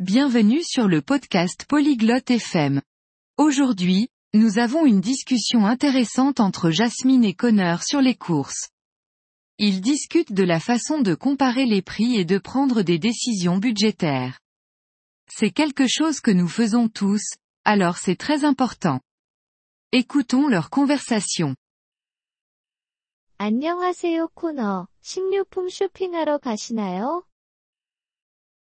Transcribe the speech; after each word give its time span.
Bienvenue 0.00 0.62
sur 0.62 0.88
le 0.88 1.00
podcast 1.00 1.64
Polyglotte 1.66 2.30
FM. 2.30 2.82
Aujourd'hui, 3.38 4.08
nous 4.34 4.58
avons 4.58 4.84
une 4.84 5.00
discussion 5.00 5.64
intéressante 5.64 6.38
entre 6.38 6.70
Jasmine 6.70 7.24
et 7.24 7.32
Connor 7.32 7.82
sur 7.82 8.02
les 8.02 8.14
courses. 8.14 8.68
Ils 9.58 9.80
discutent 9.80 10.34
de 10.34 10.44
la 10.44 10.60
façon 10.60 11.00
de 11.00 11.14
comparer 11.14 11.64
les 11.64 11.80
prix 11.80 12.16
et 12.16 12.26
de 12.26 12.36
prendre 12.36 12.82
des 12.82 12.98
décisions 12.98 13.56
budgétaires. 13.56 14.38
C'est 15.28 15.50
quelque 15.50 15.86
chose 15.88 16.20
que 16.20 16.30
nous 16.30 16.48
faisons 16.48 16.88
tous, 16.88 17.22
alors 17.64 17.96
c'est 17.96 18.16
très 18.16 18.44
important. 18.44 19.00
Écoutons 19.92 20.46
leur 20.46 20.68
conversation. 20.68 21.56
안녕하세요 23.38 24.28
코너. 24.34 24.88
식료품 25.00 25.68
쇼핑하러 25.68 26.38
가시나요? 26.38 27.24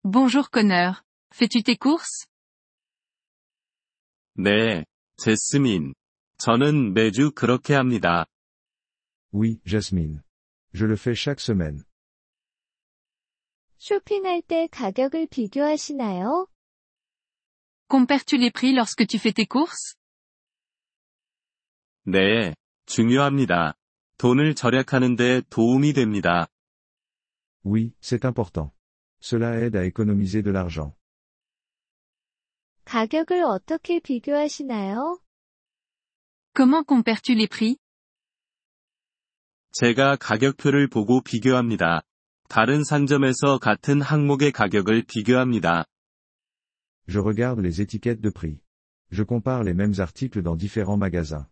Bonjour 0.04 0.50
Connor. 0.50 1.02
Fais-tu 1.33 1.63
tes 1.63 1.77
courses? 1.77 2.27
네, 4.35 4.85
제스민. 5.17 5.93
저는 6.37 6.93
매주 6.93 7.31
그렇게 7.31 7.73
합니다. 7.75 8.25
Oui, 9.31 9.59
Jasmine. 9.65 10.21
Je 10.73 10.85
le 10.85 10.95
fais 10.95 11.15
chaque 11.15 11.39
semaine. 11.41 11.83
쇼핑할 13.77 14.41
때 14.41 14.67
가격을 14.71 15.27
비교하시나요? 15.27 16.47
Compares-tu 17.87 18.37
les 18.37 18.51
prix 18.51 18.73
lorsque 18.73 19.07
tu 19.07 19.17
fais 19.17 19.33
tes 19.33 19.45
courses? 19.45 19.95
네, 22.05 22.55
중요합니다. 22.85 23.75
돈을 24.17 24.55
절약하는데 24.55 25.41
도움이 25.49 25.93
됩니다. 25.93 26.47
Oui, 27.63 27.93
c'est 28.01 28.25
important. 28.25 28.71
Cela 29.21 29.59
aide 29.59 29.75
à 29.75 29.85
économiser 29.85 30.41
de 30.41 30.51
l'argent. 30.51 30.95
가격을 32.84 33.42
어떻게 33.44 34.00
비교하시나요? 34.00 35.18
Comment 36.54 36.86
compares-tu 36.86 37.32
les 37.34 37.48
prix? 37.48 37.76
제가 39.72 40.16
가격표를 40.16 40.88
보고 40.88 41.20
비교합니다. 41.20 42.02
다른 42.48 42.84
상점에서 42.84 43.58
같은 43.58 44.00
항목의 44.00 44.52
가격을 44.52 45.04
비교합니다. 45.08 45.84
Je 47.08 47.18
regarde 47.18 47.60
les 47.60 47.80
étiquettes 47.80 48.20
de 48.20 48.30
prix. 48.30 48.60
Je 49.10 49.24
compare 49.24 49.62
les 49.64 49.74
mêmes 49.74 50.00
articles 50.00 50.42
dans 50.42 50.56
différents 50.56 50.98
magasins. 50.98 51.46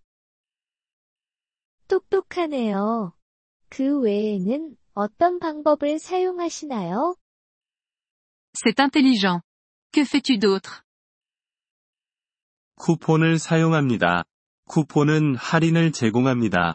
똑똑하네요. 1.88 3.12
그 3.68 4.00
외에는 4.00 4.76
어떤 4.94 5.38
방법을 5.38 5.98
사용하시나요? 5.98 7.16
C'est 8.54 8.78
intelligent. 8.80 9.40
Que 9.92 10.04
fais-tu 10.04 10.38
d'autre? 10.38 10.82
쿠폰을 12.82 13.38
사용합니다. 13.38 14.24
쿠폰은 14.64 15.36
할인을 15.36 15.92
제공합니다. 15.92 16.74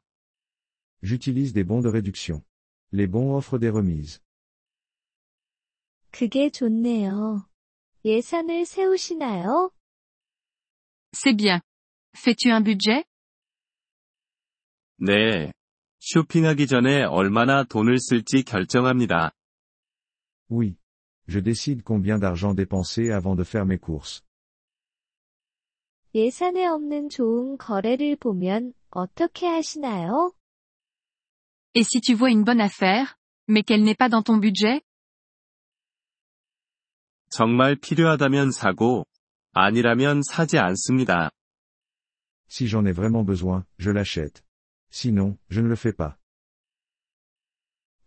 J'utilise 1.04 1.54
des 1.54 1.68
bons 1.68 1.82
de 1.84 1.90
réduction. 1.90 2.44
Les 2.94 3.12
bons 3.12 3.36
offrent 3.36 3.60
des 3.60 3.70
remises. 3.70 4.22
그게 6.12 6.50
좋네요. 6.50 7.46
예산을 8.06 8.66
세우시나요? 8.66 9.72
C'est 11.12 11.36
bien. 11.36 11.60
Fais-tu 12.16 12.52
un 12.52 12.64
budget? 12.64 13.04
네. 15.00 15.52
쇼핑하기 16.00 16.68
전에 16.68 17.04
얼마나 17.04 17.66
돈을 17.66 18.00
쓸지 18.00 18.44
결정합니다. 18.44 19.34
Oui. 20.50 20.78
Je 21.28 21.42
décide 21.42 21.84
combien 21.84 22.18
d'argent 22.18 22.54
dépenser 22.54 23.12
avant 23.12 23.36
de 23.36 23.44
faire 23.44 23.66
mes 23.66 23.78
courses. 23.78 24.24
예산에 26.18 26.66
없는 26.66 27.10
좋은 27.10 27.60
거래를 27.60 28.16
보면 28.16 28.74
어떻게 28.90 29.46
하시나요? 29.46 30.32
Et 31.76 31.86
si 31.86 32.02
tu 32.02 32.16
vois 32.16 32.32
une 32.32 32.44
bonne 32.44 32.60
affaire, 32.60 33.20
mais 33.48 33.62
qu'elle 33.62 33.84
n'est 33.84 33.96
pas 33.96 34.10
dans 34.10 34.24
ton 34.24 34.40
budget? 34.40 34.82
정말 37.30 37.76
필요하다면 37.76 38.50
사고, 38.50 39.06
아니라면 39.54 40.24
사지 40.24 40.58
않습니다. 40.58 41.30
Si 42.50 42.66
j'en 42.66 42.88
ai 42.88 42.94
vraiment 42.94 43.24
besoin, 43.24 43.66
je 43.78 43.92
l'achète. 43.92 44.42
Sinon, 44.90 45.38
je 45.52 45.62
ne 45.62 45.68
le 45.68 45.76
fais 45.76 45.96
pas. 45.96 46.18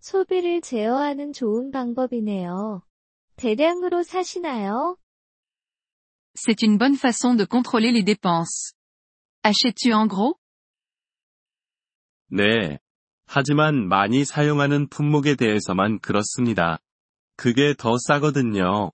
소비를 0.00 0.62
제어하는 0.62 1.32
좋은 1.32 1.70
방법이네요. 1.70 2.82
대량으로 3.36 4.02
사시나요? 4.02 4.96
C'est 6.39 6.61
une 6.61 6.77
bonne 6.77 6.95
façon 6.95 7.33
de 7.33 7.45
contrôler 7.45 7.91
les 7.91 8.03
dépenses. 8.03 8.73
Achètes-tu 9.43 9.93
en 9.93 10.07
gros? 10.07 10.35
네. 12.31 12.79
하지만 13.27 13.88
많이 13.88 14.25
사용하는 14.25 14.88
품목에 14.89 15.35
대해서만 15.35 15.99
그렇습니다. 15.99 16.79
그게 17.38 17.73
더 17.73 17.97
싸거든요. 17.97 18.91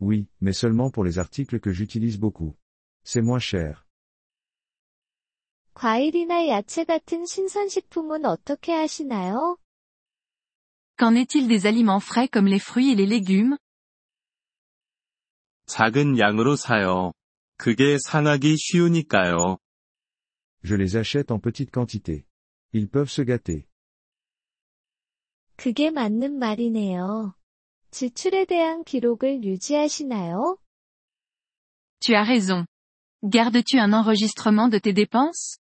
Oui, 0.00 0.26
mais 0.40 0.56
seulement 0.56 0.90
pour 0.90 1.04
les 1.04 1.18
articles 1.18 1.60
que 1.60 1.72
j'utilise 1.72 2.18
beaucoup. 2.18 2.56
C'est 3.04 3.22
moins 3.22 3.38
cher. 3.38 3.84
과일이나 5.74 6.48
야채 6.48 6.84
같은 6.84 7.24
신선식품은 7.26 8.24
어떻게 8.24 8.72
하시나요? 8.72 9.56
Qu'en 10.98 11.14
est-il 11.14 11.48
des 11.48 11.66
aliments 11.66 12.00
frais 12.00 12.28
comme 12.28 12.46
les 12.46 12.60
fruits 12.60 12.90
et 12.90 12.94
les 12.94 13.06
légumes? 13.06 13.56
작은 15.65 16.19
양으로 16.19 16.55
사요. 16.55 17.11
그게 17.57 17.97
상하기 17.97 18.57
쉬우니까요. 18.57 19.57
Je 20.63 20.75
les 20.75 20.95
achète 20.97 21.31
en 21.31 21.39
petite 21.39 21.71
quantité. 21.71 22.25
Ils 22.73 22.89
peuvent 22.89 23.09
se 23.09 23.23
gâter. 23.23 23.65
그게 25.57 25.89
맞는 25.89 26.37
말이네요. 26.37 27.35
지출에 27.91 28.45
대한 28.45 28.83
기록을 28.83 29.43
유지하시나요? 29.43 30.57
Tu 32.01 32.13
as 32.13 32.27
raison. 32.27 32.65
Gardes-tu 33.23 33.79
un 33.79 33.93
enregistrement 33.93 34.69
de 34.69 34.79
tes 34.79 34.93
dépenses? 34.93 35.59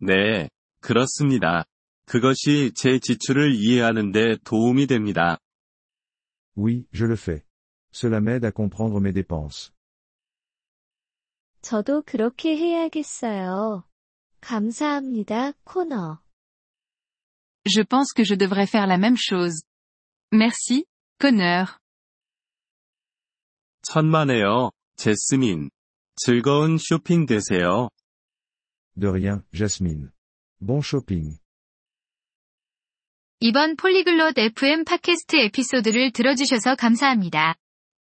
네, 0.00 0.48
그렇습니다. 0.80 1.64
그것이 2.04 2.72
제 2.76 2.98
지출을 2.98 3.54
이해하는 3.54 4.12
데 4.12 4.36
도움이 4.44 4.86
됩니다. 4.86 5.38
Oui, 6.56 6.84
je 6.92 7.04
le 7.06 7.14
fais. 7.16 7.47
Cela 7.97 8.19
m'aide 8.21 8.45
à 8.45 8.51
comprendre 8.51 8.99
mes 8.99 9.13
dépenses. 9.13 9.71
저도 11.61 12.01
그렇게 12.03 12.57
해야겠어요. 12.57 13.85
감사합니다, 14.41 15.53
코너. 15.63 16.19
Je 17.65 17.83
pense 17.83 18.11
que 18.13 18.25
je 18.25 18.35
devrais 18.35 18.67
faire 18.67 18.87
la 18.87 18.97
même 18.97 19.15
chose. 19.15 19.63
Merci, 20.33 20.85
Connor. 21.19 21.77
천만에요, 23.83 24.71
제스민. 24.97 25.69
즐거운 26.15 26.77
쇼핑 26.77 27.25
되세요. 27.25 27.89
De 28.99 29.07
rien, 29.07 29.43
Jasmine. 29.53 30.09
Bon 30.59 30.81
shopping. 30.81 31.39
이번 33.39 33.75
폴리글롯 33.75 34.37
FM 34.37 34.85
팟캐스트 34.85 35.35
에피소드를 35.35 36.11
들어주셔서 36.11 36.75
감사합니다. 36.75 37.55